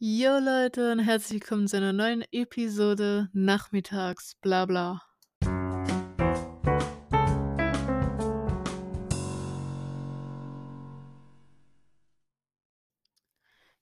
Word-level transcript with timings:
Jo 0.00 0.38
Leute 0.38 0.92
und 0.92 1.00
herzlich 1.00 1.42
willkommen 1.42 1.66
zu 1.66 1.76
einer 1.76 1.92
neuen 1.92 2.22
Episode 2.30 3.30
Nachmittags 3.32 4.36
Blabla. 4.36 5.02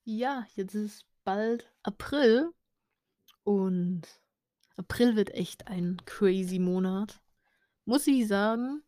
Ja, 0.04 0.46
jetzt 0.54 0.74
ist 0.74 1.04
bald 1.24 1.70
April 1.82 2.50
und 3.44 4.04
April 4.78 5.16
wird 5.16 5.34
echt 5.34 5.68
ein 5.68 5.98
crazy 6.06 6.58
Monat. 6.58 7.20
Muss 7.84 8.06
ich 8.06 8.26
sagen. 8.26 8.82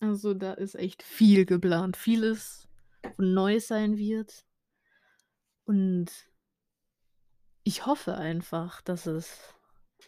Also 0.00 0.34
da 0.34 0.52
ist 0.52 0.74
echt 0.74 1.02
viel 1.02 1.46
geplant. 1.46 1.96
Vieles, 1.96 2.68
wo 3.02 3.22
neu 3.22 3.58
sein 3.58 3.96
wird. 3.96 4.44
Und 5.64 6.10
ich 7.64 7.86
hoffe 7.86 8.16
einfach, 8.16 8.80
dass 8.82 9.06
es 9.06 9.54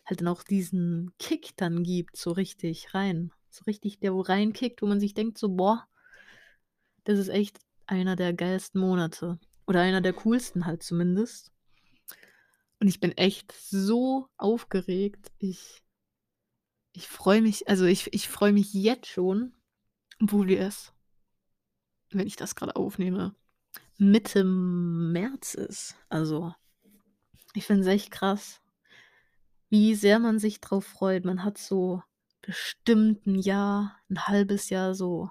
halt 0.04 0.20
dann 0.20 0.28
auch 0.28 0.42
diesen 0.42 1.12
Kick 1.18 1.56
dann 1.56 1.82
gibt, 1.82 2.16
so 2.16 2.32
richtig 2.32 2.95
rein. 2.95 3.32
So 3.50 3.64
richtig, 3.64 4.00
der 4.00 4.14
wo 4.14 4.20
reinkickt, 4.20 4.82
wo 4.82 4.86
man 4.86 5.00
sich 5.00 5.14
denkt, 5.14 5.38
so, 5.38 5.48
boah, 5.48 5.86
das 7.04 7.18
ist 7.18 7.28
echt 7.28 7.59
einer 7.86 8.16
der 8.16 8.32
geilsten 8.32 8.80
Monate. 8.80 9.38
Oder 9.66 9.80
einer 9.80 10.00
der 10.00 10.12
coolsten 10.12 10.66
halt 10.66 10.82
zumindest. 10.82 11.52
Und 12.80 12.88
ich 12.88 13.00
bin 13.00 13.12
echt 13.12 13.52
so 13.52 14.28
aufgeregt. 14.36 15.32
Ich, 15.38 15.82
ich 16.92 17.09
freue 17.09 17.40
mich, 17.40 17.68
also 17.68 17.84
ich, 17.84 18.12
ich 18.12 18.28
freue 18.28 18.52
mich 18.52 18.74
jetzt 18.74 19.06
schon, 19.06 19.54
obwohl 20.20 20.48
wir 20.48 20.60
es, 20.60 20.92
wenn 22.10 22.26
ich 22.26 22.36
das 22.36 22.54
gerade 22.54 22.76
aufnehme, 22.76 23.34
Mitte 23.96 24.45
März 24.45 25.54
ist. 25.54 25.96
Also, 26.09 26.54
ich 27.54 27.66
finde 27.66 27.82
es 27.82 27.88
echt 27.88 28.10
krass, 28.10 28.60
wie 29.70 29.95
sehr 29.95 30.18
man 30.18 30.38
sich 30.38 30.60
drauf 30.60 30.84
freut. 30.84 31.24
Man 31.24 31.45
hat 31.45 31.59
so 31.59 32.02
bestimmt 32.42 33.26
ein 33.26 33.37
Jahr, 33.37 33.96
ein 34.10 34.26
halbes 34.26 34.70
Jahr 34.70 34.95
so 34.95 35.30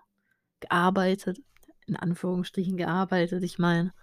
gearbeitet, 0.59 1.39
in 1.85 1.95
Anführungsstrichen 1.95 2.77
gearbeitet. 2.77 3.43
Ich 3.43 3.59
meine, 3.59 3.93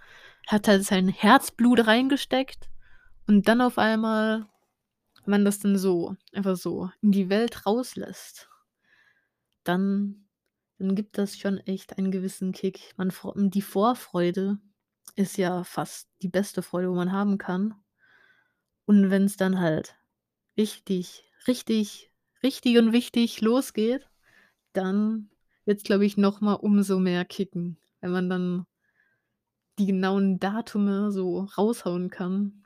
hat 0.47 0.69
halt 0.69 0.85
sein 0.85 1.09
Herzblut 1.09 1.87
reingesteckt 1.87 2.69
und 3.27 3.49
dann 3.49 3.61
auf 3.61 3.79
einmal, 3.79 4.47
wenn 5.25 5.31
man 5.31 5.45
das 5.45 5.59
dann 5.59 5.79
so, 5.79 6.17
einfach 6.33 6.57
so 6.57 6.91
in 7.01 7.13
die 7.13 7.31
Welt 7.31 7.67
rauslässt, 7.67 8.49
dann, 9.65 10.27
dann 10.79 10.95
gibt 10.95 11.19
das 11.19 11.39
schon 11.39 11.59
echt 11.59 11.99
einen 11.99 12.11
gewissen 12.11 12.53
Kick. 12.53 12.95
Man, 12.97 13.13
die 13.51 13.63
Vorfreude 13.63 14.59
ist 15.17 15.37
ja 15.37 15.65
fast 15.65 16.09
die 16.23 16.29
beste 16.29 16.63
Freude, 16.63 16.91
wo 16.91 16.95
man 16.95 17.13
haben 17.13 17.39
kann. 17.39 17.75
Und 18.87 19.11
wenn 19.11 19.25
es 19.25 19.37
dann 19.37 19.61
halt 19.61 19.97
richtig, 20.57 21.25
richtig, 21.47 22.11
richtig 22.43 22.79
und 22.79 22.93
wichtig 22.93 23.41
losgeht, 23.41 24.09
dann 24.73 25.31
wird 25.65 25.79
es, 25.79 25.85
glaube 25.85 26.05
ich, 26.05 26.17
noch 26.17 26.41
mal 26.41 26.55
umso 26.55 26.99
mehr 26.99 27.25
kicken, 27.25 27.79
wenn 28.01 28.13
man 28.13 28.31
dann 28.31 28.67
die 29.79 29.87
genauen 29.87 30.39
Datume 30.39 31.11
so 31.11 31.41
raushauen 31.57 32.11
kann. 32.11 32.65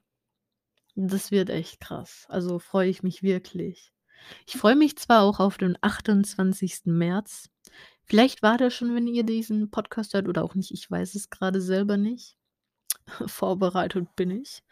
Das 0.96 1.30
wird 1.30 1.50
echt 1.50 1.80
krass. 1.80 2.26
Also 2.28 2.58
freue 2.58 2.88
ich 2.88 3.02
mich 3.02 3.22
wirklich. 3.22 3.92
Ich 4.46 4.56
freue 4.56 4.76
mich 4.76 4.96
zwar 4.96 5.22
auch 5.22 5.40
auf 5.40 5.58
den 5.58 5.76
28. 5.80 6.82
März. 6.86 7.50
Vielleicht 8.04 8.42
war 8.42 8.58
der 8.58 8.70
schon, 8.70 8.94
wenn 8.94 9.06
ihr 9.06 9.24
diesen 9.24 9.70
Podcast 9.70 10.14
hört 10.14 10.28
oder 10.28 10.44
auch 10.44 10.54
nicht. 10.54 10.70
Ich 10.72 10.90
weiß 10.90 11.14
es 11.14 11.30
gerade 11.30 11.60
selber 11.60 11.96
nicht. 11.96 12.36
Vorbereitet 13.26 14.14
bin 14.16 14.30
ich. 14.30 14.62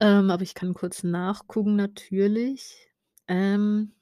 Ähm, 0.00 0.30
aber 0.30 0.42
ich 0.42 0.54
kann 0.54 0.74
kurz 0.74 1.02
nachgucken, 1.02 1.76
natürlich. 1.76 2.88
Ähm, 3.28 3.92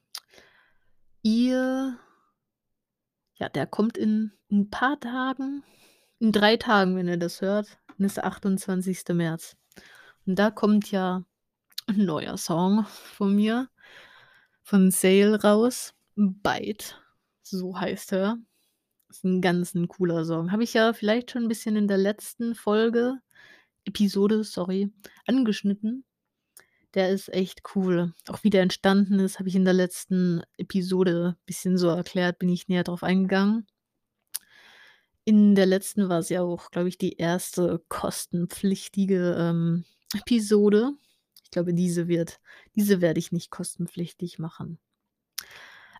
ihr, 1.22 1.98
ja, 3.34 3.48
der 3.48 3.66
kommt 3.66 3.98
in 3.98 4.32
ein 4.50 4.70
paar 4.70 4.98
Tagen, 5.00 5.64
in 6.20 6.32
drei 6.32 6.56
Tagen, 6.56 6.96
wenn 6.96 7.08
ihr 7.08 7.16
das 7.16 7.40
hört, 7.40 7.78
ist 7.98 8.16
der 8.16 8.26
28. 8.26 9.08
März. 9.10 9.56
Und 10.26 10.38
da 10.38 10.50
kommt 10.50 10.90
ja 10.90 11.24
ein 11.86 12.04
neuer 12.04 12.36
Song 12.36 12.84
von 12.86 13.34
mir, 13.34 13.68
von 14.62 14.90
Sale 14.90 15.42
raus. 15.42 15.94
Bite, 16.14 16.94
so 17.42 17.78
heißt 17.78 18.12
er. 18.12 18.38
Ist 19.08 19.24
ein 19.24 19.40
ganz 19.40 19.74
ein 19.74 19.88
cooler 19.88 20.24
Song. 20.24 20.52
Habe 20.52 20.64
ich 20.64 20.74
ja 20.74 20.92
vielleicht 20.92 21.30
schon 21.30 21.44
ein 21.44 21.48
bisschen 21.48 21.76
in 21.76 21.88
der 21.88 21.96
letzten 21.96 22.54
Folge, 22.54 23.20
Episode, 23.88 24.44
sorry, 24.44 24.92
angeschnitten. 25.26 26.04
Der 26.94 27.10
ist 27.10 27.32
echt 27.32 27.62
cool. 27.74 28.14
Auch 28.28 28.44
wie 28.44 28.50
der 28.50 28.62
entstanden 28.62 29.18
ist, 29.18 29.38
habe 29.38 29.48
ich 29.48 29.56
in 29.56 29.64
der 29.64 29.74
letzten 29.74 30.42
Episode 30.56 31.36
ein 31.36 31.46
bisschen 31.46 31.76
so 31.76 31.88
erklärt, 31.88 32.38
bin 32.38 32.48
ich 32.48 32.68
näher 32.68 32.84
drauf 32.84 33.02
eingegangen. 33.02 33.66
In 35.24 35.54
der 35.54 35.66
letzten 35.66 36.08
war 36.08 36.20
es 36.20 36.30
ja 36.30 36.42
auch, 36.42 36.70
glaube 36.70 36.88
ich, 36.88 36.96
die 36.96 37.16
erste 37.16 37.84
kostenpflichtige 37.88 39.36
ähm, 39.38 39.84
Episode. 40.14 40.92
Ich 41.44 41.50
glaube, 41.50 41.74
diese 41.74 42.08
wird, 42.08 42.40
diese 42.74 43.02
werde 43.02 43.18
ich 43.18 43.32
nicht 43.32 43.50
kostenpflichtig 43.50 44.38
machen. 44.38 44.78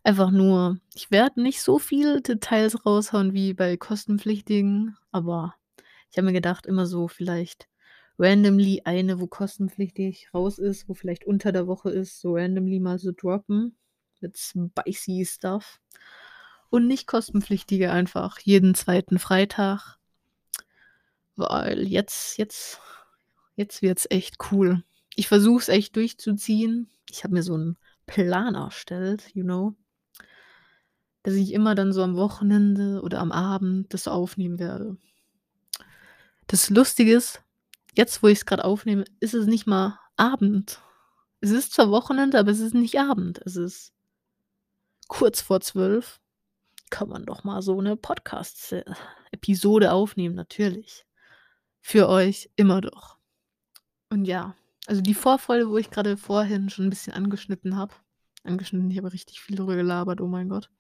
Einfach 0.02 0.30
nur, 0.30 0.78
ich 0.94 1.10
werde 1.10 1.42
nicht 1.42 1.60
so 1.60 1.78
viele 1.78 2.22
Details 2.22 2.86
raushauen 2.86 3.34
wie 3.34 3.52
bei 3.52 3.76
kostenpflichtigen, 3.76 4.96
aber 5.12 5.54
ich 6.10 6.16
habe 6.16 6.26
mir 6.26 6.32
gedacht, 6.32 6.64
immer 6.64 6.86
so 6.86 7.08
vielleicht 7.08 7.68
randomly 8.18 8.82
eine, 8.84 9.20
wo 9.20 9.26
kostenpflichtig 9.26 10.34
raus 10.34 10.58
ist, 10.58 10.88
wo 10.88 10.94
vielleicht 10.94 11.24
unter 11.24 11.52
der 11.52 11.66
Woche 11.66 11.90
ist, 11.90 12.20
so 12.20 12.34
randomly 12.34 12.80
mal 12.80 12.98
so 12.98 13.12
droppen 13.12 13.76
mit 14.20 14.36
spicy 14.36 15.24
Stuff. 15.24 15.80
Und 16.70 16.86
nicht 16.86 17.06
kostenpflichtige 17.06 17.90
einfach 17.90 18.40
jeden 18.40 18.74
zweiten 18.74 19.18
Freitag. 19.18 19.96
Weil 21.36 21.86
jetzt, 21.86 22.36
jetzt, 22.36 22.80
jetzt 23.56 23.80
wird's 23.80 24.06
echt 24.10 24.36
cool. 24.50 24.82
Ich 25.14 25.28
versuche 25.28 25.62
es 25.62 25.68
echt 25.68 25.96
durchzuziehen. 25.96 26.90
Ich 27.08 27.24
habe 27.24 27.34
mir 27.34 27.42
so 27.42 27.54
einen 27.54 27.78
Plan 28.06 28.54
erstellt, 28.54 29.34
you 29.34 29.44
know. 29.44 29.74
Dass 31.22 31.34
ich 31.34 31.52
immer 31.52 31.74
dann 31.74 31.92
so 31.92 32.02
am 32.02 32.16
Wochenende 32.16 33.00
oder 33.02 33.20
am 33.20 33.32
Abend 33.32 33.94
das 33.94 34.08
aufnehmen 34.08 34.58
werde. 34.58 34.96
Das 36.48 36.68
Lustige 36.70 37.14
ist, 37.14 37.42
jetzt, 37.98 38.22
wo 38.22 38.28
ich 38.28 38.38
es 38.38 38.46
gerade 38.46 38.64
aufnehme, 38.64 39.04
ist 39.18 39.34
es 39.34 39.46
nicht 39.46 39.66
mal 39.66 39.98
Abend. 40.16 40.80
Es 41.40 41.50
ist 41.50 41.72
zwar 41.72 41.90
Wochenende, 41.90 42.38
aber 42.38 42.52
es 42.52 42.60
ist 42.60 42.74
nicht 42.74 42.98
Abend. 42.98 43.40
Es 43.44 43.56
ist 43.56 43.92
kurz 45.08 45.40
vor 45.40 45.60
zwölf. 45.60 46.20
Kann 46.90 47.08
man 47.08 47.26
doch 47.26 47.42
mal 47.44 47.60
so 47.60 47.78
eine 47.78 47.96
Podcast-Episode 47.96 49.92
aufnehmen, 49.92 50.36
natürlich. 50.36 51.04
Für 51.80 52.08
euch 52.08 52.50
immer 52.54 52.80
doch. 52.80 53.18
Und 54.10 54.26
ja, 54.26 54.54
also 54.86 55.02
die 55.02 55.14
Vorfreude, 55.14 55.68
wo 55.68 55.76
ich 55.76 55.90
gerade 55.90 56.16
vorhin 56.16 56.70
schon 56.70 56.86
ein 56.86 56.90
bisschen 56.90 57.12
angeschnitten 57.12 57.76
habe. 57.76 57.94
Angeschnitten, 58.44 58.90
ich 58.90 58.98
habe 58.98 59.12
richtig 59.12 59.40
viel 59.40 59.56
darüber 59.56 59.74
gelabert, 59.74 60.20
oh 60.20 60.28
mein 60.28 60.48
Gott. 60.48 60.70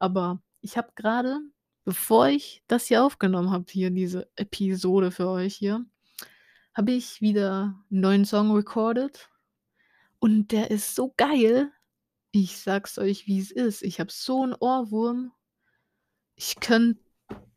Aber 0.00 0.42
ich 0.60 0.76
habe 0.76 0.90
gerade, 0.96 1.38
bevor 1.84 2.26
ich 2.28 2.64
das 2.66 2.86
hier 2.86 3.04
aufgenommen 3.04 3.50
habe, 3.52 3.64
hier 3.68 3.90
diese 3.90 4.28
Episode 4.34 5.12
für 5.12 5.28
euch 5.28 5.54
hier, 5.54 5.86
habe 6.78 6.92
ich 6.92 7.20
wieder 7.20 7.74
einen 7.90 8.00
neuen 8.00 8.24
Song 8.24 8.52
recorded. 8.52 9.28
Und 10.20 10.52
der 10.52 10.70
ist 10.70 10.94
so 10.94 11.12
geil. 11.16 11.72
Ich 12.30 12.58
sag's 12.58 12.98
euch, 12.98 13.26
wie 13.26 13.40
es 13.40 13.50
ist. 13.50 13.82
Ich 13.82 13.98
habe 13.98 14.12
so 14.12 14.44
einen 14.44 14.54
Ohrwurm. 14.54 15.32
Ich 16.36 16.60
könnte 16.60 17.00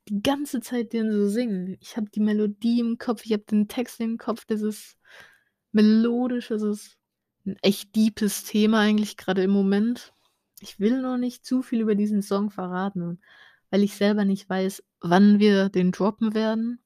die 0.07 0.23
ganze 0.23 0.59
Zeit 0.61 0.93
den 0.93 1.11
so 1.11 1.29
singen. 1.29 1.77
Ich 1.81 1.97
habe 1.97 2.09
die 2.09 2.19
Melodie 2.19 2.79
im 2.79 2.97
Kopf, 2.97 3.23
ich 3.23 3.33
habe 3.33 3.43
den 3.43 3.67
Text 3.67 3.99
im 3.99 4.17
Kopf. 4.17 4.45
Das 4.45 4.63
ist 4.63 4.97
melodisch, 5.71 6.47
das 6.47 6.63
ist 6.63 6.97
ein 7.45 7.57
echt 7.61 7.95
deepes 7.95 8.43
Thema 8.45 8.79
eigentlich 8.79 9.17
gerade 9.17 9.43
im 9.43 9.51
Moment. 9.51 10.15
Ich 10.61 10.79
will 10.79 10.99
noch 10.99 11.17
nicht 11.17 11.45
zu 11.45 11.61
viel 11.61 11.81
über 11.81 11.93
diesen 11.93 12.23
Song 12.23 12.49
verraten, 12.49 13.21
weil 13.69 13.83
ich 13.83 13.93
selber 13.95 14.25
nicht 14.25 14.49
weiß, 14.49 14.83
wann 14.99 15.37
wir 15.37 15.69
den 15.69 15.91
droppen 15.91 16.33
werden. 16.33 16.79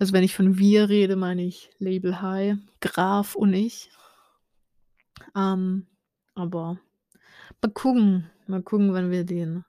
Also 0.00 0.14
wenn 0.14 0.24
ich 0.24 0.34
von 0.34 0.56
wir 0.56 0.88
rede, 0.88 1.14
meine 1.14 1.44
ich 1.44 1.68
Label 1.78 2.22
High, 2.22 2.56
Graf 2.80 3.34
und 3.34 3.52
ich. 3.52 3.90
Ähm, 5.36 5.86
aber 6.34 6.80
mal 7.60 7.70
gucken, 7.70 8.30
mal 8.46 8.62
gucken, 8.62 8.94
wann 8.94 9.10
wir 9.10 9.24
den. 9.24 9.62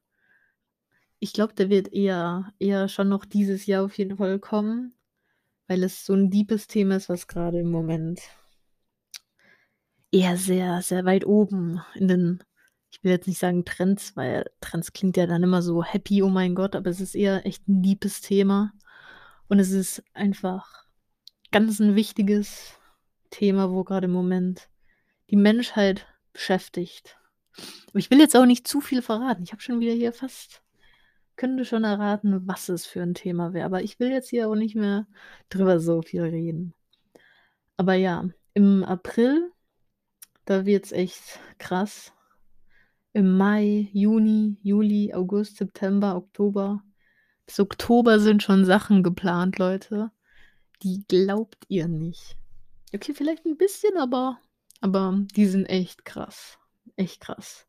Ich 1.20 1.34
glaube, 1.34 1.54
der 1.54 1.70
wird 1.70 1.92
eher, 1.92 2.54
eher 2.60 2.88
schon 2.88 3.10
noch 3.10 3.26
dieses 3.26 3.66
Jahr 3.66 3.84
auf 3.84 3.98
jeden 3.98 4.16
Fall 4.16 4.40
kommen, 4.40 4.94
weil 5.68 5.84
es 5.84 6.06
so 6.06 6.14
ein 6.14 6.30
deepes 6.30 6.68
Thema 6.68 6.96
ist, 6.96 7.10
was 7.10 7.28
gerade 7.28 7.60
im 7.60 7.70
Moment 7.70 8.22
eher 10.14 10.38
sehr, 10.38 10.82
sehr 10.82 11.04
weit 11.04 11.26
oben 11.26 11.82
in 11.94 12.08
den, 12.08 12.44
ich 12.90 13.04
will 13.04 13.12
jetzt 13.12 13.28
nicht 13.28 13.40
sagen 13.40 13.66
Trends, 13.66 14.16
weil 14.16 14.50
Trends 14.62 14.94
klingt 14.94 15.18
ja 15.18 15.28
dann 15.28 15.44
immer 15.44 15.62
so 15.62 15.84
happy, 15.84 16.24
oh 16.24 16.30
mein 16.30 16.56
Gott, 16.56 16.74
aber 16.74 16.90
es 16.90 17.02
ist 17.02 17.16
eher 17.16 17.46
echt 17.46 17.68
ein 17.68 17.82
deepes 17.84 18.22
Thema. 18.22 18.72
Und 19.52 19.60
es 19.60 19.72
ist 19.72 20.02
einfach 20.14 20.86
ganz 21.52 21.82
'n 21.82 21.98
wichtiges 21.98 22.72
Thema, 23.32 23.70
wo 23.70 23.84
grade 23.84 24.06
im 24.06 24.14
Moment 24.14 24.70
die 25.30 25.36
Menschheit 25.36 26.08
beschäftigt. 26.32 27.18
Aber 27.90 28.00
ich 28.00 28.10
will 28.10 28.20
jetzt 28.22 28.38
auch 28.38 28.46
nicht 28.46 28.66
zu 28.66 28.80
viel 28.80 29.02
verraten. 29.02 29.44
Ich 29.44 29.52
habe 29.52 29.62
schon 29.62 29.82
wieder 29.82 29.92
hier 29.92 30.14
fast 30.14 30.62
könnte 31.36 31.66
schon 31.66 31.84
erraten, 31.84 32.48
was 32.48 32.70
es 32.70 32.86
für 32.86 33.02
'n 33.02 33.14
Thema 33.14 33.52
wäre, 33.52 33.66
aber 33.66 33.84
ich 33.84 34.00
will 34.00 34.12
jetzt 34.12 34.30
hier 34.30 34.48
auch 34.48 34.56
nicht 34.56 34.76
mehr 34.76 35.06
drüber 35.50 35.82
so 35.82 36.02
viel 36.02 36.22
reden. 36.24 36.74
Aber 37.76 37.96
ja, 37.96 38.30
im 38.54 38.86
April, 38.86 39.52
da 40.46 40.66
wird's 40.66 40.94
echt 40.94 41.42
krass. 41.58 42.14
Im 43.12 43.38
Mai, 43.38 43.90
Juni, 43.92 44.58
Juli, 44.64 45.14
August, 45.14 45.58
September, 45.58 46.16
Oktober 46.16 46.84
bis 47.52 47.60
Oktober 47.60 48.18
sind 48.22 48.42
schon 48.42 48.64
Sachen 48.64 49.04
geplant, 49.04 49.60
Leute, 49.60 50.10
die 50.84 51.04
glaubt 51.10 51.66
ihr 51.68 51.90
nicht. 51.90 52.38
Okay, 52.96 53.14
vielleicht 53.14 53.46
'n 53.46 53.58
bisschen, 53.58 53.98
aber 53.98 54.40
aber 54.80 55.20
die 55.36 55.46
sind 55.48 55.66
echt 55.66 56.06
krass, 56.06 56.58
echt 56.96 57.20
krass. 57.20 57.68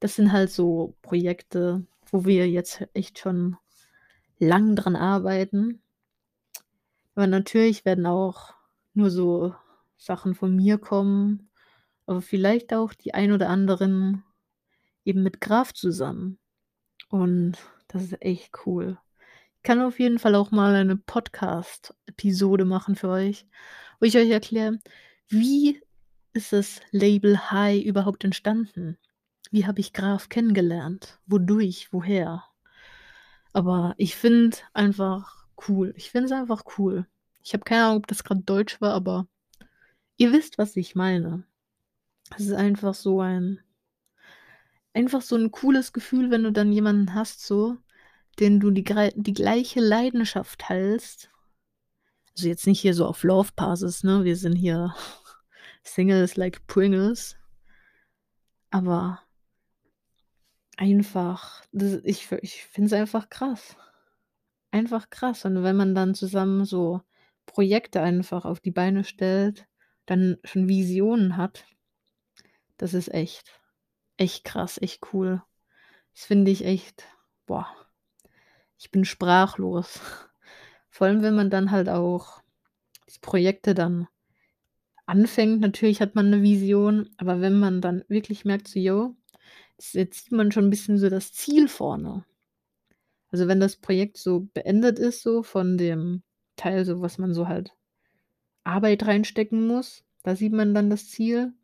Das 0.00 0.16
sind 0.16 0.32
halt 0.32 0.50
so 0.50 0.96
Projekte, 1.02 1.86
wo 2.10 2.24
wir 2.24 2.48
jetzt 2.50 2.88
echt 2.92 3.20
schon 3.20 3.56
lang 4.40 4.74
dran 4.74 4.96
arbeiten. 4.96 5.80
Aber 7.14 7.28
natürlich 7.28 7.84
werden 7.84 8.06
auch 8.06 8.54
nur 8.94 9.10
so 9.10 9.54
Sachen 9.96 10.34
von 10.34 10.56
mir 10.56 10.78
kommen, 10.78 11.50
aber 12.06 12.20
vielleicht 12.20 12.74
auch 12.74 12.94
die 12.94 13.14
ein 13.14 13.30
oder 13.30 13.48
anderen 13.48 14.24
eben 15.04 15.22
mit 15.22 15.40
Graf 15.40 15.72
zusammen. 15.72 16.38
Und 17.10 17.58
das 17.88 18.02
ist 18.04 18.22
echt 18.22 18.52
cool. 18.66 18.98
Ich 19.56 19.62
kann 19.64 19.80
auf 19.80 19.98
jeden 19.98 20.18
Fall 20.18 20.34
auch 20.34 20.50
mal 20.50 20.74
eine 20.74 20.96
Podcast-Episode 20.96 22.64
machen 22.64 22.94
für 22.94 23.08
euch, 23.08 23.46
wo 23.98 24.06
ich 24.06 24.16
euch 24.16 24.30
erkläre, 24.30 24.78
wie 25.28 25.82
ist 26.32 26.52
das 26.52 26.80
Label 26.90 27.50
High 27.50 27.84
überhaupt 27.84 28.24
entstanden? 28.24 28.96
Wie 29.50 29.66
habe 29.66 29.80
ich 29.80 29.92
Graf 29.92 30.28
kennengelernt? 30.28 31.18
Wodurch? 31.26 31.88
Woher? 31.92 32.44
Aber 33.52 33.94
ich 33.96 34.14
finde 34.14 34.58
einfach 34.74 35.46
cool. 35.68 35.92
Ich 35.96 36.10
finde 36.10 36.26
es 36.26 36.32
einfach 36.32 36.64
cool. 36.78 37.06
Ich 37.42 37.54
habe 37.54 37.64
keine 37.64 37.84
Ahnung, 37.84 37.96
ob 37.98 38.06
das 38.06 38.24
grad 38.24 38.42
Deutsch 38.44 38.80
war, 38.80 38.92
aber 38.92 39.26
ihr 40.18 40.32
wisst, 40.32 40.58
was 40.58 40.76
ich 40.76 40.94
meine. 40.94 41.44
Es 42.36 42.44
ist 42.44 42.52
einfach 42.52 42.94
so 42.94 43.20
ein 43.20 43.60
einfach 44.98 45.22
so 45.22 45.36
'n 45.36 45.50
cooles 45.52 45.92
Gefühl, 45.92 46.30
wenn 46.30 46.42
du 46.42 46.52
dann 46.52 46.72
jemanden 46.72 47.14
hast 47.14 47.46
so, 47.46 47.76
den 48.40 48.60
du 48.60 48.70
die 48.70 48.84
die 49.16 49.32
gleiche 49.34 49.80
Leidenschaft 49.80 50.60
teilst. 50.60 51.30
Also, 52.36 52.48
jetzt 52.48 52.66
nicht 52.66 52.80
hier 52.80 52.94
so 52.94 53.06
auf 53.06 53.22
Love-Basis, 53.22 54.04
ne? 54.04 54.24
Wir 54.24 54.36
sind 54.36 54.56
hier 54.56 54.94
Singles 55.84 56.36
like 56.36 56.66
Pringles. 56.66 57.36
Aber 58.70 59.20
einfach, 60.76 61.62
das 61.72 62.00
ich 62.04 62.30
ich 62.42 62.64
finde 62.64 62.86
es 62.88 62.92
einfach 62.92 63.28
krass. 63.30 63.76
Einfach 64.72 65.10
krass. 65.10 65.44
Und 65.44 65.62
wenn 65.62 65.76
man 65.76 65.94
dann 65.94 66.14
zusammen 66.14 66.64
so 66.64 67.02
Projekte 67.46 68.02
einfach 68.02 68.44
auf 68.44 68.60
die 68.60 68.70
Beine 68.72 69.04
stellt, 69.04 69.66
dann 70.06 70.38
schon 70.44 70.68
Visionen 70.68 71.36
hat 71.36 71.64
das 72.78 72.94
ist 72.94 73.12
echt 73.12 73.57
echt 74.18 74.44
krass, 74.44 74.78
echt 74.82 75.12
cool. 75.12 75.42
Das 76.14 76.26
finde 76.26 76.50
ich 76.52 76.64
echt 76.64 77.04
boah, 77.46 77.68
ich 78.78 78.90
bin 78.90 79.04
sprachlos. 79.04 80.00
Vor 80.90 81.06
allem, 81.08 81.22
wenn 81.22 81.36
man 81.36 81.50
dann 81.50 81.70
halt 81.72 81.88
auch 81.90 82.42
die 83.14 83.18
Projekte 83.20 83.74
dann 83.74 84.08
anfängt. 85.06 85.60
Natürlich 85.60 86.00
hat 86.02 86.14
man 86.14 86.30
'ne 86.30 86.42
Vision, 86.42 87.10
aber 87.18 87.40
wenn 87.40 87.58
man 87.58 87.80
dann 87.80 88.04
wirklich 88.08 88.44
merkt 88.44 88.68
so: 88.68 88.78
„Jo, 88.80 89.16
s 89.78 89.94
jetzt 89.94 90.24
sieht 90.24 90.32
man 90.32 90.52
schon 90.52 90.66
'n 90.66 90.70
bisschen 90.70 90.98
so 90.98 91.10
das 91.10 91.32
Ziel 91.32 91.68
vorne.“ 91.68 92.24
Also, 93.32 93.46
wenn 93.46 93.60
das 93.60 93.76
Projekt 93.76 94.16
so 94.16 94.48
beendet 94.54 94.98
ist 94.98 95.22
so 95.22 95.42
von 95.42 95.76
dem 95.76 96.22
Teil 96.56 96.84
so, 96.84 97.00
was 97.02 97.18
man 97.18 97.34
so 97.34 97.46
halt 97.48 97.74
Arbeit 98.64 99.06
reinstecken 99.06 99.66
muss, 99.66 100.04
da 100.24 100.36
sieht 100.36 100.52
man 100.52 100.74
dann 100.74 100.90
das 100.90 101.08
Ziel. 101.10 101.54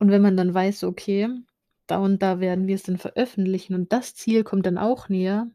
Und 0.00 0.10
wenn 0.10 0.22
man 0.22 0.36
dann 0.36 0.52
weiß, 0.54 0.82
„Okay, 0.84 1.28
da 1.86 1.98
und 1.98 2.22
da 2.22 2.40
werden 2.40 2.66
wir 2.66 2.74
es 2.74 2.82
dann 2.84 2.96
veröffentlichen 2.98 3.74
und 3.74 3.92
das 3.92 4.14
Ziel 4.16 4.42
kommt 4.44 4.66
dann 4.66 4.78
auch 4.78 5.08
näher“ 5.08 5.48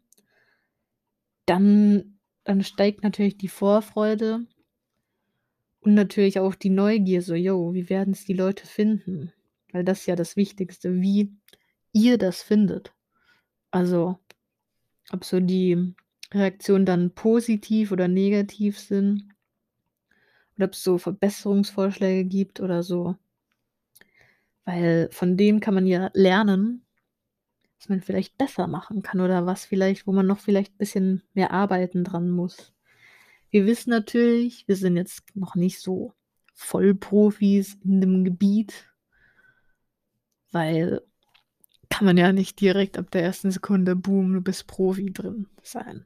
dann 1.47 2.17
dann 2.43 2.63
steigt 2.63 3.03
natürlich 3.03 3.37
die 3.37 3.47
Vorfreude 3.47 4.45
und 5.81 5.93
natürlich 5.93 6.39
auch 6.39 6.55
die 6.55 6.69
Neugier 6.69 7.21
so: 7.21 7.33
„Jo, 7.35 7.73
wie 7.73 7.89
werden's 7.89 8.25
die 8.25 8.33
Leute 8.33 8.65
finden?“ 8.67 9.31
Weil 9.71 9.83
das 9.85 10.01
ist 10.01 10.05
ja 10.07 10.15
das 10.15 10.35
Wichtigste, 10.35 11.01
wie 11.01 11.31
ihr 11.93 12.17
das 12.17 12.41
findet. 12.41 12.93
Also, 13.71 14.19
ob 15.11 15.25
so 15.25 15.39
die 15.41 15.95
Reaktionen 16.33 16.85
dann 16.85 17.11
positiv 17.15 17.91
oder 17.91 18.07
negativ 18.07 18.79
sind 18.79 19.29
oder 20.57 20.65
ob's 20.67 20.83
so 20.83 20.97
Verbesserungsvorschläge 20.97 22.25
gibt 22.25 22.59
oder 22.61 22.83
so. 22.83 23.15
Weil 24.65 25.09
von 25.11 25.37
denen 25.37 25.59
kann 25.59 25.73
man 25.73 25.85
ja 25.85 26.09
lernen, 26.13 26.85
was 27.79 27.89
man 27.89 28.01
vielleicht 28.01 28.37
besser 28.37 28.67
machen 28.67 29.03
kann 29.03 29.21
oder 29.21 29.45
was 29.45 29.65
vielleicht 29.65 30.07
wo 30.07 30.11
man 30.11 30.27
noch 30.27 30.39
vielleicht 30.39 30.77
bisschen 30.77 31.23
mehr 31.33 31.51
arbeiten 31.51 32.03
dran 32.03 32.31
muss. 32.31 32.73
Wir 33.51 33.65
wissen 33.65 33.91
natürlich, 33.91 34.67
wir 34.67 34.75
sind 34.75 34.97
jetzt 34.97 35.35
noch 35.35 35.55
nicht 35.55 35.79
so 35.79 36.13
Vollprofis 36.53 37.77
in 37.83 38.01
dem 38.01 38.23
Gebiet 38.23 38.89
weil 40.55 41.01
kann 41.89 42.05
man 42.05 42.17
ja 42.17 42.31
nicht 42.31 42.61
direkt 42.61 42.97
ab 42.97 43.11
der 43.11 43.23
ersten 43.23 43.51
Sekunde, 43.51 43.95
boom, 43.95 44.33
du 44.33 44.41
bist 44.41 44.67
Profi 44.67 45.11
drin 45.11 45.47
sein. 45.61 46.05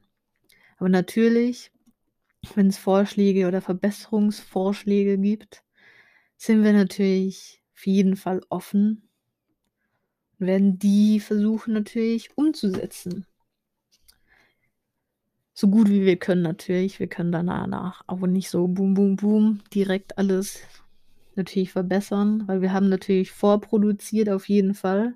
Aber 0.76 0.88
natürlich, 0.88 1.70
wenn's 2.54 2.76
Vorschläge 2.76 3.46
oder 3.46 3.60
Verbesserungsvorschläge 3.60 5.18
gibt, 5.18 5.62
sind 6.36 6.64
wir 6.64 6.72
natürlich 6.72 7.59
auf 7.80 7.86
jeden 7.86 8.16
Fall 8.16 8.42
offen 8.50 9.08
werden 10.38 10.78
die 10.78 11.18
versuchen 11.18 11.72
natürlich 11.72 12.36
umzusetzen. 12.36 13.24
So 15.54 15.68
gut 15.68 15.88
wie 15.88 16.04
wir 16.04 16.18
können 16.18 16.42
natürlich. 16.42 17.00
Wir 17.00 17.06
können 17.06 17.32
da 17.32 17.42
na 17.42 17.66
nach 17.66 18.04
aber 18.06 18.26
nicht 18.26 18.50
so 18.50 18.68
boom, 18.68 18.92
boom, 18.92 19.16
boom 19.16 19.62
direkt 19.72 20.18
alles 20.18 20.60
natürlich 21.36 21.72
verbessern, 21.72 22.46
weil 22.46 22.60
wir 22.60 22.74
haben 22.74 22.90
natürlich 22.90 23.32
vorproduziert 23.32 24.28
auf 24.28 24.50
jeden 24.50 24.74
Fall. 24.74 25.14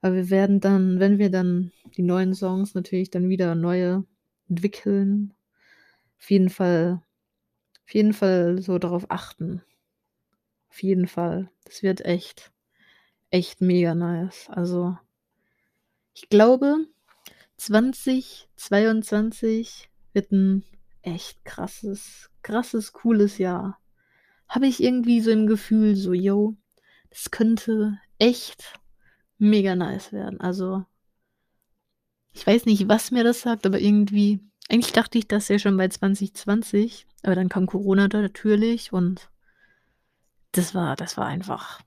Aber 0.00 0.14
wir 0.14 0.30
werden 0.30 0.60
dann, 0.60 1.00
wenn 1.00 1.18
wir 1.18 1.30
dann 1.30 1.72
die 1.96 2.02
neuen 2.02 2.34
Songs 2.34 2.74
natürlich 2.74 3.10
dann 3.10 3.28
wieder 3.28 3.56
neue 3.56 4.04
entwickeln, 4.48 5.34
auf 6.20 6.30
jeden 6.30 6.50
Fall 6.50 7.02
auf 7.84 7.94
jeden 7.94 8.12
Fall 8.12 8.62
so 8.62 8.78
darauf 8.78 9.10
achten. 9.10 9.60
Auf 10.74 10.82
jeden 10.82 11.06
Fall. 11.06 11.48
Das 11.66 11.84
wird 11.84 12.04
echt 12.04 12.50
echt 13.30 13.60
mega 13.60 13.94
nice. 13.94 14.48
Also 14.50 14.96
ich 16.16 16.28
glaube, 16.28 16.86
2022 17.56 19.90
wird 20.12 20.30
'n 20.32 20.62
echt 21.02 21.44
krasses 21.44 22.30
krasses, 22.42 22.92
cooles 22.92 23.38
Jahr. 23.38 23.80
Habe 24.48 24.66
ich 24.68 24.82
irgendwie 24.82 25.20
so 25.20 25.30
im 25.32 25.46
Gefühl 25.46 25.96
so: 25.96 26.12
„Jo, 26.14 26.56
das 27.10 27.30
könnte 27.30 27.98
echt 28.18 28.80
mega 29.38 29.74
nice 29.76 30.12
werden.“ 30.12 30.40
Also 30.40 30.84
ich 32.32 32.46
weiß 32.46 32.66
nicht, 32.66 32.88
was 32.88 33.10
mir 33.12 33.24
das 33.24 33.40
sagt, 33.42 33.64
aber 33.66 33.80
irgendwie 33.80 34.40
eigentlich 34.68 34.92
dachte 34.92 35.18
ich 35.18 35.28
das 35.28 35.48
ja 35.48 35.58
schon 35.58 35.76
bei 35.76 35.88
2020, 35.88 37.06
aber 37.22 37.34
dann 37.34 37.48
kam 37.48 37.66
Corona 37.66 38.08
da 38.08 38.20
natürlich 38.20 38.92
und 38.92 39.30
das 40.56 40.72
war 40.74 40.94
das 40.96 41.16
war 41.16 41.26
einfach 41.26 41.80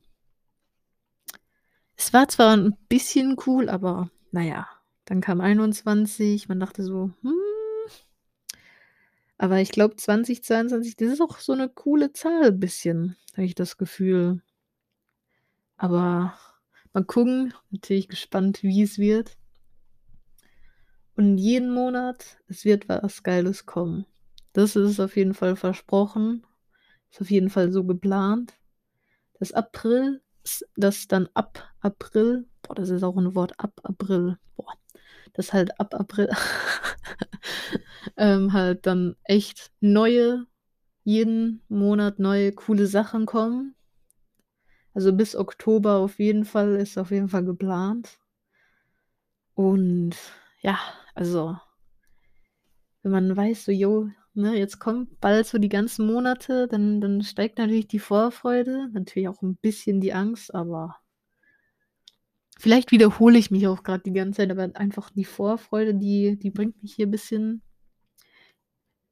es 2.00 2.14
war 2.14 2.28
zwar 2.30 2.54
'n 2.54 2.76
bisschen 2.90 3.36
cool, 3.48 3.70
aber 3.70 4.10
na 4.32 4.42
ja, 4.44 4.68
dann 5.06 5.20
kam 5.20 5.42
21, 5.42 6.48
man 6.48 6.60
dachte 6.60 6.84
so: 6.84 7.12
„Hm“ 7.24 7.34
aber 9.40 9.60
ich 9.60 9.72
glaube 9.72 9.96
2022, 9.96 10.96
das 10.96 11.10
ist 11.14 11.22
auch 11.22 11.38
so 11.40 11.54
'ne 11.54 11.70
coole 11.70 12.12
Zahl 12.14 12.52
bisschen, 12.52 13.16
habe 13.34 13.46
ich 13.46 13.54
das 13.56 13.78
Gefühl. 13.78 14.42
Aber 15.80 16.34
mal 16.94 17.04
gucken, 17.06 17.54
natürlich 17.70 18.10
gespannt, 18.10 18.64
wie 18.64 18.82
es 18.82 18.98
wird. 18.98 19.38
Und 21.18 21.40
jeden 21.40 21.72
Monat, 21.72 22.38
es 22.48 22.64
wird 22.64 22.88
was 22.90 23.24
Geiles 23.24 23.66
kommen. 23.66 24.06
Das 24.54 24.76
ist 24.76 25.00
auf 25.00 25.16
jeden 25.18 25.34
Fall 25.34 25.56
versprochen. 25.56 26.44
Ist 27.14 27.22
auf 27.22 27.32
jeden 27.32 27.50
Fall 27.50 27.72
so 27.72 27.84
geplant. 27.84 28.54
Das 29.40 29.54
April 29.54 30.22
das 30.78 31.08
dann 31.08 31.30
ab 31.36 31.74
April 31.82 32.48
boah, 32.64 32.76
das 32.76 32.90
ist 32.90 33.04
auch 33.04 33.18
'n 33.18 33.36
Wort, 33.36 33.54
ab 33.60 33.74
April, 33.84 34.38
boah, 34.58 34.74
dass 35.34 35.54
halt 35.54 35.80
ab 35.80 35.96
April 35.96 36.30
ähm, 38.18 38.54
halt 38.54 38.86
dann 38.88 39.16
echt 39.26 39.72
neue 39.82 40.48
jeden 41.06 41.64
Monat 41.70 42.20
neue 42.20 42.54
coole 42.54 42.88
Sachen 42.88 43.26
kommen. 43.28 43.76
Also, 44.96 45.14
bis 45.14 45.36
Oktober 45.36 45.98
auf 45.98 46.20
jeden 46.20 46.44
Fall 46.46 46.76
ist 46.76 46.98
auf 46.98 47.12
jeden 47.12 47.30
Fall 47.30 47.44
geplant. 47.46 48.18
Und 49.58 50.16
ja, 50.62 50.78
also 51.16 51.58
wenn 53.04 53.12
man 53.12 53.36
weiß, 53.38 53.66
so: 53.66 53.72
„Jo, 53.72 54.10
ne, 54.38 54.56
jetzt 54.58 54.80
kommt 54.80 55.20
bald 55.22 55.46
so 55.48 55.58
die 55.58 55.70
ganzen 55.70 56.06
Monate“, 56.08 56.68
dann 56.68 57.02
dann 57.02 57.22
steigt 57.24 57.58
natürlich 57.60 57.88
die 57.88 58.00
Vorfreude, 58.00 58.90
natürlich 58.94 59.28
auch 59.30 59.42
'n 59.42 59.58
bisschen 59.62 60.02
die 60.02 60.14
Angst, 60.14 60.54
aber 60.56 60.98
vielleicht 62.60 62.92
wiederhole 62.92 63.38
ich 63.38 63.52
mich 63.52 63.68
auch 63.68 63.84
grad 63.84 64.06
die 64.06 64.14
ganze 64.14 64.38
Zeit, 64.38 64.52
aber 64.52 64.70
einfach 64.76 65.10
die 65.12 65.26
Vorfreude, 65.26 65.96
die 65.96 66.38
die 66.38 66.52
bringt 66.52 66.82
mich 66.82 66.94
hier 66.96 67.08
bisschen 67.08 67.62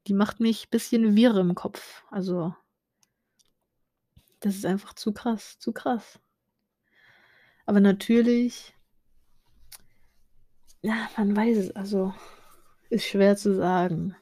die 0.06 0.14
macht 0.14 0.40
mich 0.40 0.70
bisschen 0.70 1.16
wirr 1.16 1.36
im 1.36 1.54
Kopf. 1.54 2.04
Also 2.10 2.54
das 4.40 4.54
ist 4.56 4.66
einfach 4.66 4.94
zu 4.94 5.12
krass, 5.12 5.58
zu 5.58 5.72
krass. 5.72 6.20
Aber 7.66 7.80
natürlich 7.80 8.76
ja, 10.82 11.08
man 11.16 11.34
weiß 11.36 11.56
es 11.58 11.70
also, 11.76 12.14
ist 12.90 13.06
schwer 13.06 13.36
zu 13.36 13.54
sagen. 13.54 14.16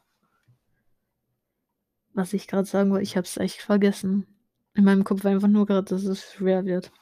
Was 2.14 2.32
ich 2.32 2.46
grad 2.46 2.66
sagen 2.66 2.90
wollte, 2.90 3.02
ich 3.02 3.16
habe 3.16 3.26
es 3.26 3.36
echt 3.36 3.60
vergessen. 3.60 4.26
In 4.74 4.84
meinem 4.84 5.04
Kopf 5.04 5.24
war 5.24 5.32
einfach 5.32 5.48
nur 5.48 5.66
grad, 5.66 5.90
dass 5.90 6.04
es 6.04 6.32
schwer 6.32 6.64
wird. 6.64 6.92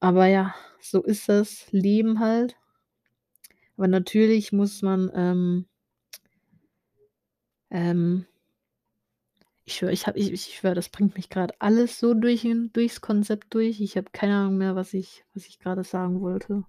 Aber 0.00 0.26
ja, 0.26 0.54
so 0.80 1.02
ist 1.02 1.28
das 1.28 1.70
Leben 1.70 2.18
halt. 2.18 2.56
Aber 3.76 3.88
natürlich 3.88 4.52
muss 4.52 4.82
man, 4.82 5.10
ähm 5.14 5.66
ähm 7.70 8.26
ich 9.64 9.74
schwöre, 9.74 9.92
ich 9.92 10.06
ich 10.06 10.32
ich 10.32 10.56
schwöre, 10.58 10.74
das 10.74 10.88
bringt 10.88 11.14
mich 11.16 11.28
grad 11.30 11.60
alles 11.60 11.98
so 11.98 12.14
durch 12.14 12.46
durchs 12.72 13.00
Konzept 13.00 13.54
durch. 13.54 13.80
Ich 13.80 13.96
habe 13.96 14.10
keine 14.12 14.36
Ahnung 14.36 14.58
mehr, 14.58 14.74
was 14.76 14.94
ich 14.94 15.24
was 15.34 15.46
ich 15.46 15.58
grade 15.60 15.84
sagen 15.84 16.20
wollte. 16.22 16.64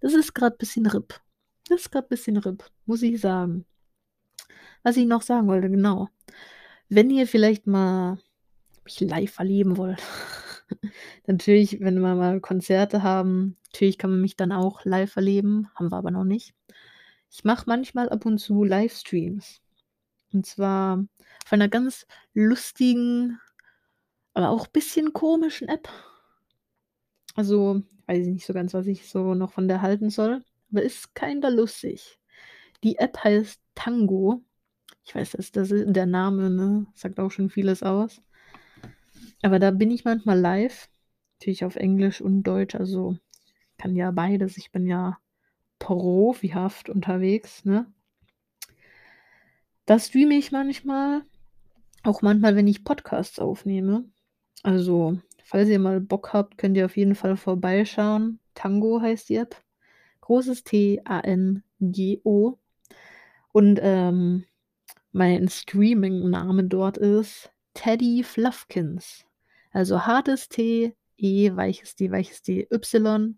Das 0.00 0.14
ist 0.14 0.34
grad 0.34 0.58
bisschen 0.58 0.86
RIP. 0.86 1.20
Das 1.68 1.82
ist 1.82 1.90
grad 1.90 2.08
bisschen 2.08 2.36
RIP, 2.38 2.64
muss 2.86 3.02
ich 3.02 3.20
sagen. 3.20 3.64
Was 4.82 4.96
ich 4.96 5.06
noch 5.06 5.22
sagen 5.22 5.46
wollte, 5.48 5.70
genau. 5.70 6.08
Wenn 6.88 7.10
ihr 7.10 7.26
vielleicht 7.26 7.66
mal 7.66 8.18
mich 8.84 9.00
live 9.00 9.38
erleben 9.38 9.76
wollt, 9.76 10.02
natürlich, 11.26 11.80
wenn 11.80 12.00
wir 12.00 12.14
mal 12.14 12.40
Konzerte 12.40 13.02
haben, 13.02 13.56
natürlich 13.72 13.98
kann 13.98 14.10
man 14.10 14.20
mich 14.20 14.36
dann 14.36 14.52
auch 14.52 14.84
live 14.84 15.16
erleben, 15.16 15.68
haben 15.74 15.90
wir 15.90 15.96
aber 15.96 16.10
noch 16.10 16.24
nicht. 16.24 16.54
Ich 17.30 17.44
mache 17.44 17.64
manchmal 17.66 18.08
ab 18.10 18.26
und 18.26 18.38
zu 18.38 18.64
Livestreams. 18.64 19.60
Und 20.32 20.46
zwar 20.46 21.04
von 21.46 21.58
'ner 21.60 21.68
ganz 21.68 22.06
lustigen, 22.34 23.40
aber 24.34 24.50
auch 24.50 24.66
bisschen 24.68 25.12
komischen 25.12 25.68
App. 25.68 25.88
Also, 27.36 27.82
weiß 28.06 28.26
ich 28.26 28.32
nicht 28.32 28.46
so 28.46 28.52
ganz, 28.52 28.74
was 28.74 28.86
ich 28.86 29.08
so 29.08 29.34
noch 29.34 29.52
von 29.52 29.68
der 29.68 29.82
halten 29.82 30.10
soll, 30.10 30.44
aber 30.70 30.82
ist 30.82 31.14
kinda 31.14 31.48
lustig. 31.48 32.18
Die 32.84 32.96
App 32.98 33.18
heißt 33.24 33.60
Tango. 33.74 34.42
Ich 35.04 35.14
weiß, 35.14 35.32
dass 35.32 35.52
das 35.52 35.68
der 35.70 36.06
Name, 36.06 36.50
ne, 36.50 36.86
sagt 36.94 37.20
auch 37.20 37.30
schon 37.30 37.50
vieles 37.50 37.82
aus. 37.82 38.22
Aber 39.42 39.58
da 39.58 39.70
bin 39.70 39.90
ich 39.90 40.04
manchmal 40.04 40.38
live, 40.38 40.88
natürlich 41.38 41.64
auf 41.64 41.76
Englisch 41.76 42.20
und 42.20 42.42
Deutsch, 42.44 42.74
also 42.74 43.18
kann 43.76 43.94
ja 43.94 44.10
beides. 44.10 44.56
Ich 44.56 44.72
bin 44.72 44.86
ja 44.86 45.18
profihaft 45.78 46.88
unterwegs, 46.88 47.64
ne? 47.64 47.86
Da 49.86 49.98
streame 49.98 50.36
ich 50.36 50.50
manchmal, 50.50 51.22
auch 52.02 52.22
manchmal, 52.22 52.56
wenn 52.56 52.66
ich 52.66 52.84
Podcasts 52.84 53.38
aufnehme. 53.38 54.08
Also, 54.62 55.18
falls 55.44 55.68
ihr 55.68 55.78
mal 55.78 56.00
Bock 56.00 56.32
habt, 56.32 56.56
könnt 56.56 56.76
ihr 56.78 56.86
auf 56.86 56.96
jeden 56.96 57.14
Fall 57.14 57.36
vorbeischauen. 57.36 58.40
Tango 58.54 59.02
heißt 59.02 59.28
die 59.28 59.36
App. 59.36 59.62
Großes 60.22 60.64
T, 60.64 61.02
A-N-G-O. 61.04 62.58
Und, 63.52 63.78
ähm, 63.82 64.44
mein 65.14 65.48
Streaming-Name 65.48 66.64
dort 66.64 66.98
ist 66.98 67.52
Teddy 67.72 68.24
Fluffkins. 68.24 69.24
Also 69.70 70.06
hartes 70.06 70.48
T, 70.48 70.96
E, 71.16 71.54
weiches 71.54 71.94
D, 71.94 72.10
weiches 72.10 72.42
D, 72.42 72.66
Y, 72.68 73.36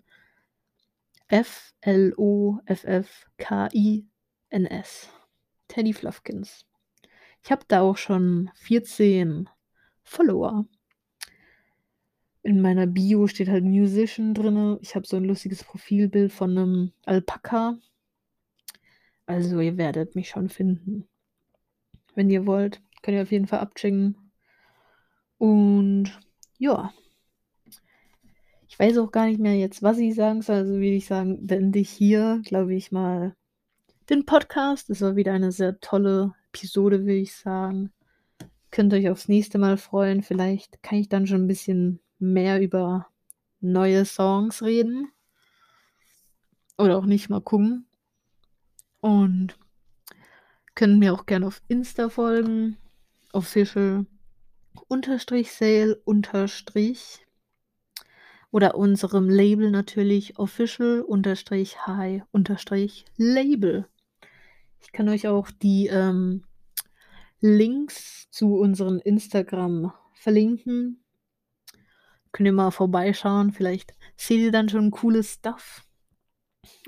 F-L-O-F-F-K-I-N-S. 1.28 2.70
Teddy 5.68 5.92
Fluffkins. 5.92 6.64
Ich 7.44 7.50
habe 7.50 7.64
da 7.68 7.82
auch 7.82 7.98
schon 7.98 8.50
14 8.54 9.50
Follower. 10.02 10.64
In 12.42 12.62
meiner 12.62 12.86
Bio 12.86 13.26
steht 13.26 13.48
halt 13.48 13.64
Musician 13.64 14.32
drinne. 14.32 14.78
Ich 14.80 14.94
habe 14.94 15.06
so 15.06 15.18
'n 15.18 15.24
lustiges 15.24 15.62
Profilbild 15.62 16.32
von 16.32 16.54
'nem 16.54 16.92
Alpaka. 17.04 17.76
Also, 19.26 19.60
ihr 19.60 19.76
werdet 19.76 20.14
mich 20.14 20.28
schon 20.30 20.48
finden. 20.48 21.06
Wenn 22.16 22.30
ihr 22.30 22.46
wollt, 22.46 22.82
könnt 23.02 23.16
ihr 23.16 23.22
auf 23.22 23.30
jeden 23.30 23.46
Fall 23.46 23.60
abchecken. 23.60 24.16
Und 25.38 26.18
ja. 26.58 26.92
Ich 28.68 28.78
weiß 28.78 28.98
auch 28.98 29.12
gar 29.12 29.26
nicht 29.26 29.38
mehr 29.38 29.54
jetzt, 29.54 29.82
was 29.82 29.98
ich 29.98 30.14
sagen 30.14 30.42
soll, 30.42 30.56
also 30.56 30.72
würde 30.74 30.86
ich 30.88 31.06
sagen, 31.06 31.46
beende 31.46 31.78
ich 31.78 31.90
hier, 31.90 32.40
glaube 32.44 32.74
ich 32.74 32.90
mal, 32.90 33.36
den 34.10 34.24
Podcast. 34.26 34.90
Es 34.90 35.02
war 35.02 35.14
wieder 35.14 35.34
eine 35.34 35.52
sehr 35.52 35.78
tolle 35.80 36.34
Episode, 36.52 37.00
würde 37.00 37.18
ich 37.18 37.34
sagen. 37.34 37.92
Könnt 38.70 38.92
euch 38.94 39.08
aufs 39.08 39.28
nächste 39.28 39.58
Mal 39.58 39.76
freuen. 39.76 40.22
Vielleicht 40.22 40.82
kann 40.82 40.98
ich 40.98 41.08
dann 41.08 41.26
schon 41.26 41.42
'n 41.42 41.46
bisschen 41.46 42.00
mehr 42.18 42.60
über 42.60 43.06
neue 43.60 44.04
Songs 44.04 44.62
reden. 44.62 45.08
Oder 46.78 46.98
auch 46.98 47.06
nicht, 47.06 47.28
mal 47.28 47.40
gucken. 47.40 47.86
Und 49.00 49.58
könnt 50.76 51.00
mir 51.00 51.12
auch 51.12 51.26
gerne 51.26 51.48
auf 51.48 51.60
Insta 51.66 52.08
folgen, 52.08 52.76
official 53.32 54.06
unterstrich 54.86 55.50
sale 55.50 55.96
unterstrich 56.04 57.26
oder 58.52 58.76
unserem 58.76 59.28
Label 59.28 59.72
natürlich 59.72 60.38
official 60.38 61.00
unterstrich 61.00 61.84
high 61.88 62.22
unterstrich 62.30 63.04
label. 63.16 63.88
Ich 64.80 64.92
kann 64.92 65.08
euch 65.08 65.26
auch 65.26 65.50
die, 65.50 65.88
ähm, 65.88 66.44
Links 67.40 68.28
zu 68.30 68.56
unseren 68.56 68.98
Instagram 68.98 69.92
verlinken. 70.14 71.02
Könnt 72.32 72.46
ihr 72.46 72.52
mal 72.52 72.70
vorbeischauen, 72.70 73.52
vielleicht 73.52 73.94
seht 74.16 74.40
ihr 74.40 74.52
dann 74.52 74.68
schon 74.68 74.90
cooles 74.90 75.34
Stuff. 75.34 75.85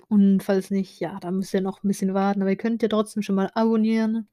Und 0.08 0.42
falls 0.42 0.70
nicht, 0.70 1.00
ja, 1.00 1.18
dann 1.20 1.36
müsst 1.36 1.52
ihr 1.54 1.60
noch 1.60 1.82
'n 1.84 1.88
bisschen 1.88 2.14
warten, 2.14 2.40
aber 2.42 2.50
ihr 2.50 2.56
könnt 2.56 2.82
ja 2.82 2.88
trotzdem 2.88 3.22
schon 3.22 3.34
mal 3.36 3.50
abonnieren, 3.54 4.28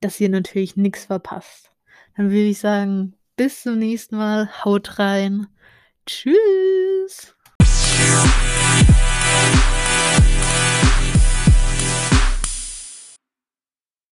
dass 0.00 0.20
ihr 0.20 0.28
natürlich 0.30 0.76
nix 0.76 1.06
verpasst. 1.06 1.72
Dann 2.16 2.26
würde 2.30 2.48
ich 2.48 2.58
sagen, 2.60 3.14
bis 3.36 3.62
zum 3.62 3.78
nächsten 3.78 4.16
Mal. 4.16 4.48
Haut 4.64 4.98
rein. 4.98 5.46
Tschüss. 6.06 7.36